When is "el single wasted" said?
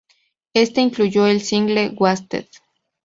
1.27-2.47